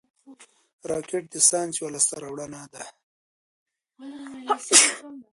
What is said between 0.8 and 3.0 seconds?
راکټ د ساینس یوه لاسته راوړنه ده